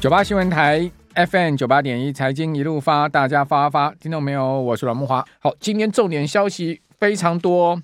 [0.00, 4.58] 九八新闻台 FM 九八点一财经一路发，大家发发，听到没有？
[4.58, 5.22] 我是阮慕驊。
[5.40, 7.82] 好，今天重点消息非常多。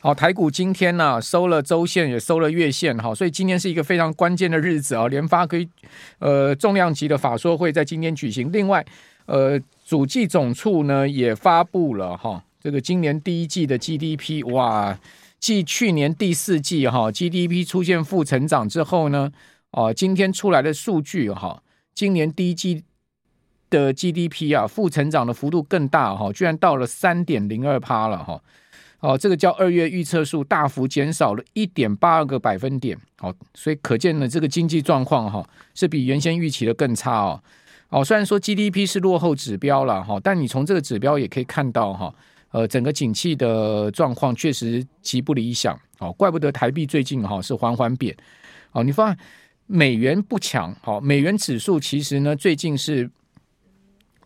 [0.00, 5.06] 好，台股今天呢、收了周线，也收了月线，好，所以今天是一个非常关键的日子啊。
[5.06, 5.58] 联发科
[6.18, 8.50] 呃重量级的法说会在今天举行。
[8.50, 8.82] 另外，
[9.26, 14.98] 呃，主计总处呢也发布了哈，这个今年第一季的 GDP，哇，
[15.38, 19.30] 继去年第四季哈 GDP 出现负成长之后呢。
[19.72, 21.62] 哦，今天出来的数据哈，
[21.94, 22.84] 今年第一季
[23.70, 28.42] 的 GDP 啊，负成长的幅度更大哈，居然到了三点零二趴了哈。
[29.00, 32.96] 哦，这个叫二月预测数大幅减少了一点八二个百分点。
[33.20, 35.44] 哦，所以可见呢，这个经济状况哈
[35.74, 37.42] 是比原先预期的更差哦。
[37.88, 42.14] 哦，虽然说 GDP 是落后指标了哈，但你从这个指标也可以看到哈，
[42.50, 45.76] 呃，整个景气的状况确实极不理想。
[45.98, 48.14] 哦，怪不得台币最近哈是缓缓贬。
[48.72, 49.18] 哦，你发现。
[49.74, 53.10] 美元不强，好，美元指数其实呢，最近是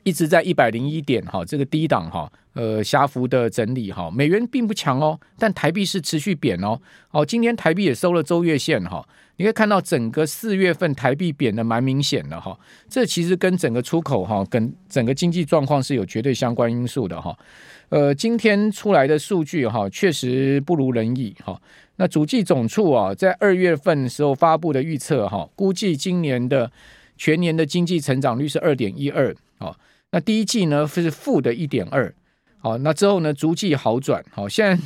[0.02, 6.80] 一直在一百零一点，哈，这个低档，哈，呃，狭幅的整理，哈，美元并不强哦，但台币是持续贬哦，
[7.12, 17.38] 哦，今天台币也收了周月线，哈，你可以看到整个四月份台币贬的蛮明显的，哈，这其实跟整个出口，哈，跟整个经济状况是有绝对相关因素的，哈，
[17.88, 21.60] 呃，今天出来的数据，哈，确实不如人意，哈。
[21.98, 26.70] 那主计总处啊，在二月份时候发布的预测哈，估计今年的
[27.16, 29.34] 全年的经济成长率是二点一二，
[30.10, 32.12] 那第一季呢是负的一点二，
[32.58, 34.82] 好，那之后呢逐季好转，好，现在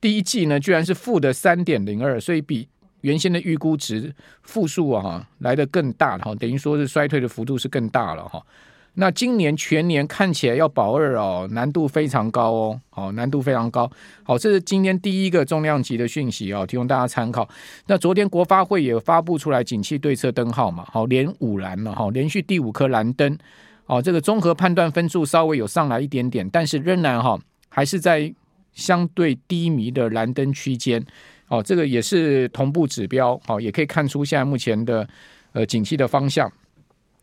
[0.00, 2.66] 第一季呢居然是负的三点零二，所以比
[3.02, 8.42] 原先的预估值负数啊哈来得更大哈，等于说是衰退的幅度是更大了哈。
[8.96, 13.90] 那今年全年看起来要保二哦，难度非常高哦，好，难度非常高。
[14.22, 17.48] 好，这是今天第一个重量级的讯息哦，提供大家参考。
[17.86, 23.36] 那昨天国发会也发布出来景气对策灯号嘛，好，连五蓝了哈，连续第五颗蓝灯。
[23.86, 27.36] 哦，这个综合判断分数稍微有上来一点点，但是仍然哈
[27.68, 28.32] 还是在
[28.74, 31.04] 相对低迷的蓝灯区间。
[31.48, 35.06] 哦，这个也是同步指标，好，也可以看出现在目前的
[35.52, 36.50] 呃景气的方向。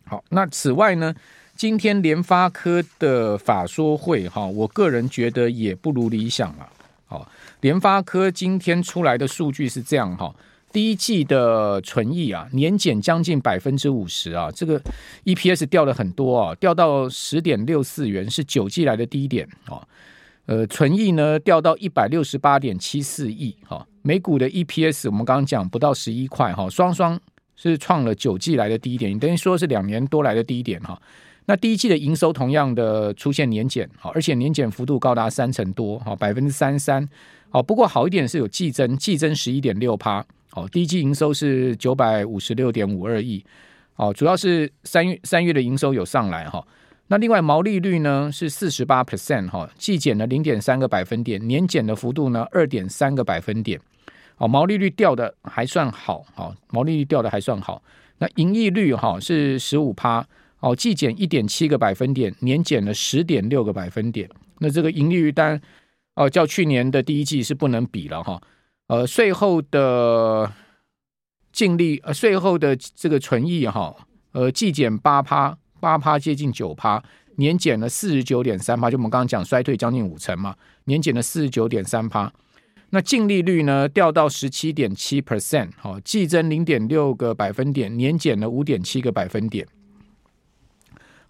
[0.05, 1.15] 好，那此外呢？
[1.55, 6.67] 今天联发科的法说会哈，我个人觉得也不如理想了。
[7.05, 7.29] 好，
[7.61, 10.33] 联发科今天出来的数据是这样哈，
[10.71, 14.81] 第一季的纯益啊，年减将近百分之五十啊，这个
[15.25, 19.85] EPS 掉了很多啊，掉到十点六四元，是九季来的低点啊。
[20.47, 27.19] 呃，纯益呢掉到一百六十八点七四亿哈，每股的 EPS 我们刚刚讲不到十一块哈，双双
[27.55, 30.99] 是创了九季来的低点，等于说是两年多来的低点哈。
[31.47, 37.07] 那第一季的营收同样的出现年减，好，而且年减幅度高达三成多，好，百分之三三，
[37.49, 43.43] 好，不过好一点是有季增，季增十一点六趴，好，第一季营收是九百五十六点五二亿，
[43.95, 46.65] 好，主要是三月三月的营收有上来哈，
[47.07, 53.81] 那另外毛利率呢是四十八 percent 哈，季减了零点三个百分点，年减的幅度呢二点三个百分点，
[54.35, 57.81] 好，毛利率掉的还算好，好，毛利率掉的还算好，
[58.19, 60.25] 那盈利率哈是十五趴。
[60.61, 64.29] 哦，季减一点七个百分点，年减了十点六个百分点。
[64.59, 65.59] 那这个盈利率单，
[66.15, 68.39] 哦，较去年的第一季是不能比了哈。
[68.87, 70.51] 呃，税后的
[71.51, 73.95] 净利，呃，税后的这个纯益哈，
[74.33, 77.03] 呃，季减八趴，八趴接近九趴，
[77.37, 78.91] 年减了四十九点三趴。
[78.91, 80.55] 就我们刚刚讲衰退将近五成嘛，
[80.85, 82.31] 年减了四十九点三趴。
[82.91, 89.65] 那净利率呢掉到十七点七 percent，好，季增零点六个百分点，年减了五点七个百分点。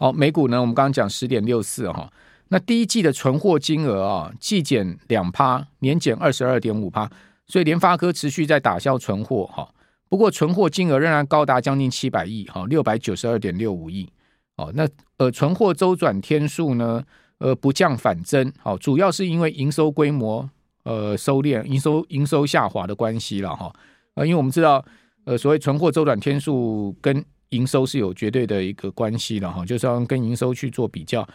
[0.01, 0.59] 好，美股呢？
[0.59, 2.11] 我们刚刚讲十点六四哈，
[2.47, 7.07] 那第一季的存货金额啊，季减两趴，年减二十二点五趴，
[7.45, 9.69] 所以联发科持续在打消存货哈。
[10.09, 14.09] 不过存货金额仍然高达将近七百亿哈，六百九十二点六五亿。
[14.55, 17.03] 哦，那呃，存货周转天数呢，
[17.37, 20.49] 呃，不降反增，好，主要是因为营收规模
[20.83, 23.71] 呃收敛，营收营收下滑的关系了哈。
[24.15, 24.83] 呃，因为我们知道，
[25.25, 31.25] 呃，所谓存货周转天数跟营收是有绝对的一个关系的哈，就是要跟营收去做比较。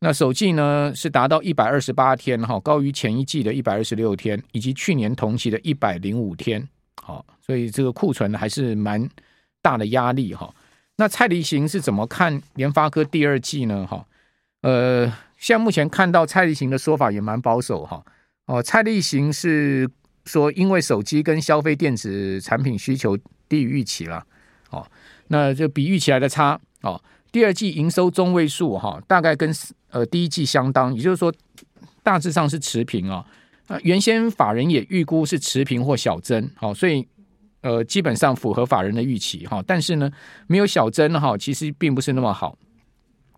[0.00, 6.68] 那首季呢是达到一百二十八天哈，高于前一季的一百二十六天，以及去年同期的一百零五天。
[7.02, 9.08] 好，所以这个库存还是蛮
[9.62, 10.54] 大的压力哈。
[10.96, 13.86] 那蔡立行是怎么看联发科第二季呢？
[13.86, 14.06] 哈，
[14.62, 18.04] 呃，像目前看到蔡立行的说法也蛮保守哈。
[18.46, 19.88] 哦，蔡立行是
[20.24, 23.16] 说因为手机跟消费电子产品需求
[23.48, 24.26] 低于预期了。
[24.76, 24.86] 哦。
[25.28, 27.00] 那就比预期来的差哦。
[27.32, 29.52] 第二季营收中位数哈，大概跟
[29.90, 31.32] 呃第一季相当，也就是说
[32.02, 33.24] 大致上是持平啊。
[33.82, 37.04] 原先法人也预估是持平或小增，好，所以
[37.62, 40.08] 呃，基本上符合法人的预期哈，但是呢，
[40.46, 42.56] 没有小增哈，其实并不是那么好。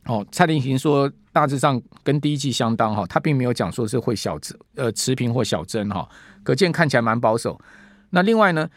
[0.05, 6.07] 哦，蔡力行说大致上跟第一季相当哈，他并没有讲说是会小增呃持平或小增哈，
[6.43, 7.59] 可见看起来蛮保守。
[8.11, 8.69] 那另外呢，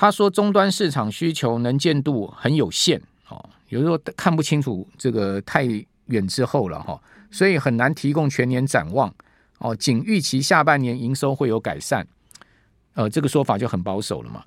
[0.00, 5.64] 他说终端市场需求能见度很有限哦，有时候看不清楚这个太
[6.06, 7.00] 远之后了哈，
[7.32, 9.12] 所以很难提供全年展望
[9.58, 12.06] 哦，仅预期下半年营收会有改善，
[12.94, 14.44] 呃，这个说法就很保守了嘛。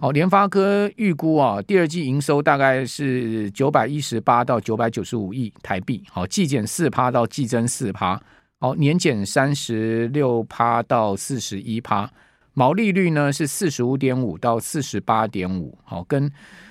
[0.00, 8.20] 哦，联发科预估啊，第二季营收大概是九百一十八到九百九十五亿台币，好，季减四趴到季增四趴，
[8.58, 12.10] 好，年减三十六趴到四十一趴，
[12.54, 16.30] 毛利率呢是四十五点五到四十八点五，好，跟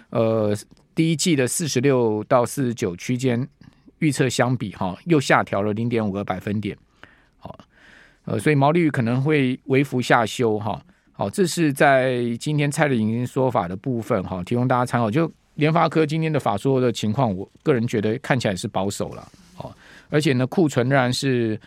[0.10, 0.56] 呃
[0.94, 3.48] 第一季的四十六到四十九区间
[4.00, 6.78] 预测相比，哈，又下调了零点五个百分点，
[7.38, 7.58] 好，
[8.26, 10.82] 呃，所以毛利率可能会微幅下修，哈。
[11.12, 15.12] 好，这是在今天蔡力行说法的部分哈，提供大家参考。
[15.12, 19.28] 就联发科今天的法说的情况，我个人觉得看起来是保守了。
[19.54, 19.76] 好，
[20.10, 21.60] 而且呢，库存仍然是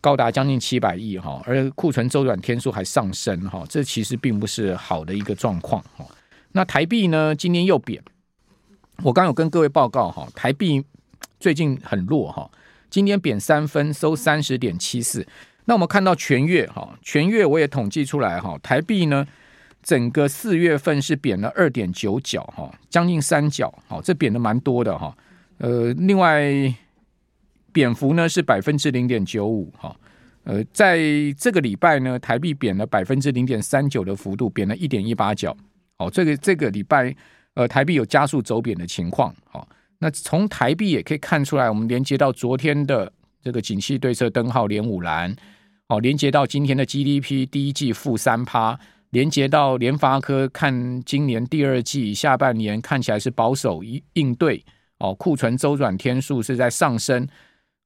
[0.00, 6.06] 高达将近七百亿哈，而库存周转天数还上升哈，这其实并不是好的一个状况哈。
[6.52, 8.02] 那台币呢，今天又贬，
[9.02, 10.82] 我刚有跟各位报告哈，台币
[11.38, 12.50] 最近很弱哈，
[12.88, 15.26] 今天贬三分，收三十点七四。
[15.66, 19.24] 那我们看到全月哈，全月我也统计出来哈，台币呢，
[19.82, 25.14] 整个四月份是贬了二点九角哈，将近三角，好，这贬的蛮多的哈。
[25.58, 26.50] 呃，另外
[27.72, 29.94] 贬幅呢是百分之零点九五哈，
[30.44, 30.98] 呃，在
[31.38, 35.56] 这个礼拜呢，台币贬了百分之零点三九的幅度，贬了一点一八角。
[35.98, 37.14] 好，这个这个礼拜
[37.54, 39.34] 呃，台币有加速走贬的情况。
[39.44, 39.68] 好，
[39.98, 43.12] 那从台币也可以看出来，我们连接到昨天的
[43.42, 45.34] 这个景气对策灯号连五蓝。
[45.88, 48.78] 哦，连接到今天的 GDP 第一季负三趴，
[49.10, 54.64] 连接到联发科看今年第二季下半年看起来是保守应应对
[54.98, 57.26] 哦，库存周转天数是在上升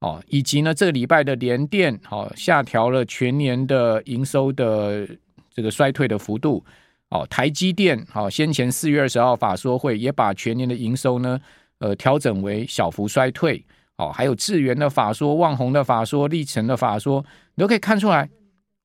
[0.05, 5.09] 哦，以及呢这个礼拜的联电哦下调了全年的营收的
[5.51, 6.63] 这个衰退的幅度
[7.09, 11.41] 哦，台积电哦先前四月二十号法说会也把全年的营收呢
[11.79, 13.65] 呃调整为小幅衰退。
[13.97, 17.25] 哦，还有智源的法说、旺宏的法说、力成的法说，
[17.55, 18.29] 你都可以看出来，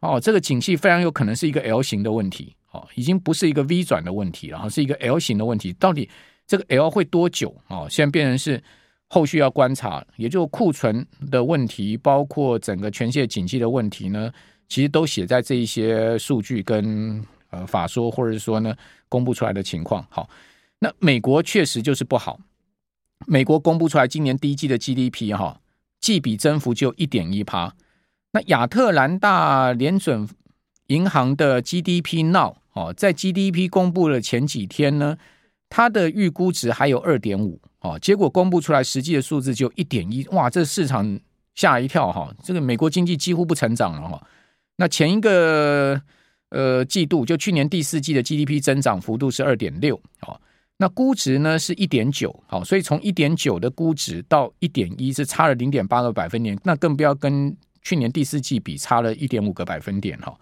[0.02, 5.74] 哦，这个景气非常有可能是一个 L 型的问题，哦，已经不是一个 V 转的问题了，然后是一个 L 型的问题。
[5.80, 6.08] 到底
[6.46, 7.52] 这个 L 会多久？
[7.70, 8.62] 哦，现在变成是
[9.10, 14.32] 后续要观察，也就库存的问题，包括整个全线景气的问题呢，
[14.68, 18.74] 其实都写在这一些数据跟呃法说，或者是说呢
[19.10, 20.06] 公布出来的情况。
[20.10, 20.30] 好，
[20.80, 22.40] 那美国确实就是不好。
[23.26, 25.60] 美国公布出来今年第一季的 GDP 哈，
[26.00, 27.76] 季比增幅就一点一趴。
[28.32, 30.30] 那亚特兰大联准
[30.88, 35.18] 银行的 GDP Now 哦，在 GDP 公布了前几天呢，
[35.70, 41.20] 它的预估值还有二点五哦，结果公布出来实际的数字就一点一，哇，这市场
[41.56, 44.22] 吓一跳哈，这个美国经济几乎不成长了哈。
[44.78, 46.02] 那前一个
[46.50, 50.40] 呃季度就去年第四季的 GDP 增长幅度是二点六哦。
[50.78, 60.38] 那估值呢是一点九，好，所以从一点九的估值到一点一是差了零点八个百分点，那更不要跟去年第四季比差了一点五个百分点哈。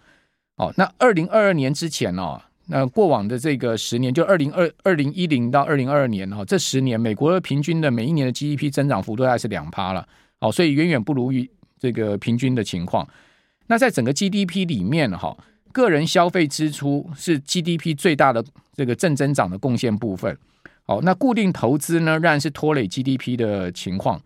[0.56, 10.06] 哦，那二零二二年之前哦，那过往的这个十年，就二零二二零一零到二零二二年哈，这十年美国的平均的每一年的 GDP 增长幅度大概是两趴了，
[10.40, 13.08] 哦，所以远远不如于这个平均的情况。
[13.66, 15.36] 那在整个 GDP 里面哈。
[15.70, 18.42] 个人消费支出是 GDP 最大的
[18.74, 20.36] 这个正增长的贡献部分。
[20.86, 24.18] 哦，那固定投资呢，仍然是拖累 GDP 的情况。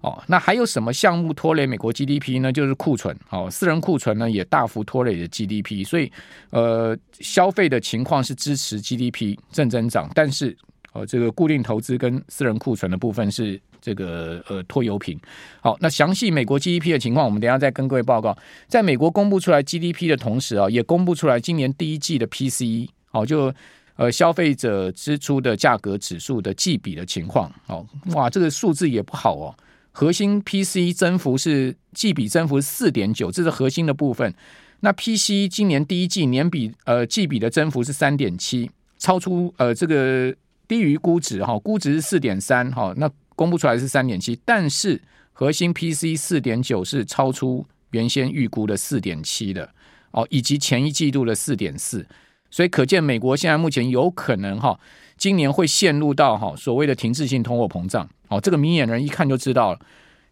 [0.00, 2.52] 哦，那还有什么项目拖累美国 GDP 呢？
[2.52, 3.16] 就是库存。
[3.30, 5.84] 哦，私人库存呢也大幅拖累了 GDP。
[5.84, 6.10] 所以，
[6.50, 10.56] 呃，消费的情况是支持 GDP 正增长，但是，
[10.92, 13.60] 呃，这个固定投资跟私人库存的部分是。
[13.82, 15.18] 这个呃拖油瓶，
[15.62, 18.36] 好，那详细美国 GDP 的情况，我们等下再跟各位报告。
[18.68, 23.50] 在美国公布出来 GDP 的同时啊，也公布出来今年第一季的 PCE，好，就
[23.96, 29.54] 呃消费者支出的价格指数的季比的情况，哦，哇，这个数字也不好哦。
[29.92, 34.34] 核心 PC 增幅是季比增幅四点九，这是核心的部分。
[34.80, 40.34] 那 PC 今年第一季年比呃季比的增幅是三点七，超出呃这个
[40.66, 43.10] 低于估值哈，估值是四点三哈，那。
[43.36, 45.00] 公布出来是三点七，但是
[45.32, 49.66] 核心 PC 四点九是超出原先预估的四点七的
[50.10, 52.06] 哦，以及前一季度的四点四，
[52.50, 54.78] 所以可见美国现在目前有可能哈，
[55.16, 59.78] 今年会陷入到哈所谓的停滞性通货膨胀哦，这个明眼人一看就知道了，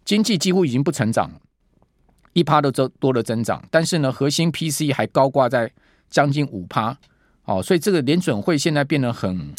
[0.04, 1.30] 经济几乎已经不成长，
[2.32, 5.70] 一趴都多多的增长，但是呢，核心 PC 还高挂在
[6.10, 6.96] 将近五趴
[7.44, 9.54] 哦，所以这个联准会现在变得很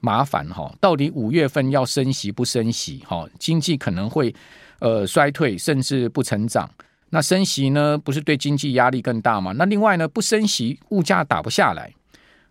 [0.00, 0.72] 麻烦哈。
[0.80, 3.02] 到底五月份要升息不升息？
[3.06, 4.34] 哈，经济可能会
[4.80, 6.70] 呃衰退，甚至不成长。
[7.10, 9.52] 那升息呢，不是对经济压力更大吗？
[9.52, 11.92] 那另外呢，不升息，物价打不下来。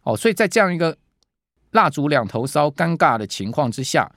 [0.03, 0.95] 哦，所以在这样一个
[1.71, 4.09] 蜡烛两头烧、尴尬的情况之下，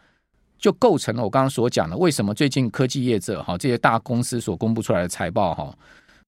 [0.59, 5.75] 就构成了我刚刚所讲的，为什么最近科技业者哈这些大公司所公布出来的财报哈，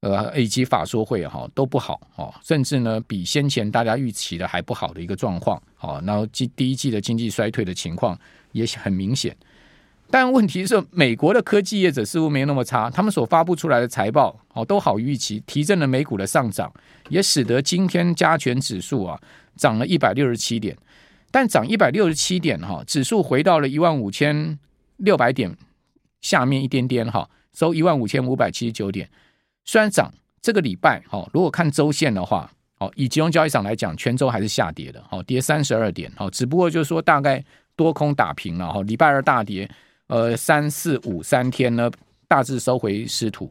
[0.01, 5.63] 呃以及法说会哈都不好哦，甚至呢比先前大家预期的还不好的一个状况。
[5.81, 8.19] 哦，然后第第一季的经济衰退的情况
[8.53, 9.37] 也很明显。
[10.13, 16.73] 但问题是，美国的科技业者似乎没有那么差，他们所发布出来的财报哦都好预期，提振了美股的上涨，
[17.09, 19.21] 也使得今天加权指数啊
[19.55, 20.77] 涨了一百六十七点，
[21.31, 24.59] 但涨一百六十七点哈，指数回到了一万五千
[24.97, 25.57] 六百点
[26.21, 29.09] 下面一点点哈，收一万五千五百七十九点。
[29.65, 30.13] 虽然涨，
[30.43, 37.45] 这个礼拜哈，如果看周线的话，哦以集中交易场来讲，全周还是下跌的，哦跌三十二点，哦只不过就是说大概
[37.77, 39.71] 多空打平了哈，礼拜二大跌。
[40.11, 41.89] 呃，三四五三天呢，
[42.27, 43.51] 大致收回失土。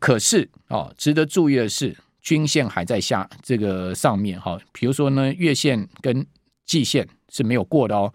[0.00, 4.58] 可是哦，值得注意的是，均线还在下这个上面哈。
[4.72, 6.26] 比如说呢，月线跟
[6.64, 8.10] 季线是没有过的哦。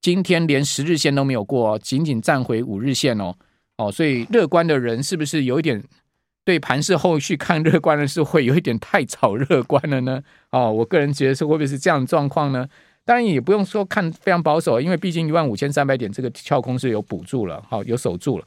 [0.00, 3.34] 今天连十日线都没有过哦，仅仅站回五日线哦。
[3.76, 5.84] 哦，所以乐观的人是不是有一点
[6.44, 10.22] 对盘势后续看乐观的是会有一点太早乐观了呢？
[10.50, 12.66] 哦，我个人觉得是会不会是这样的状况呢？
[13.08, 18.44] 当然也不用说看非常保守，因为毕竟一万五千三百点这个跳空是有补助了，好有守住了。